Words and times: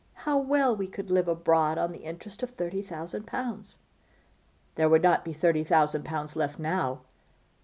How 0.15 0.39
well 0.39 0.75
we 0.75 0.87
could 0.87 1.11
live 1.11 1.27
abroad 1.27 1.77
on 1.77 1.91
the 1.91 2.05
interest 2.05 2.41
of 2.41 2.49
thirty 2.49 2.81
thousand 2.81 3.27
pounds?' 3.27 3.77
'There 4.73 4.89
would 4.89 5.03
not 5.03 5.23
be 5.23 5.31
thirty 5.31 5.63
thousand 5.63 6.05
pounds 6.05 6.35
left 6.35 6.57
now! 6.57 7.01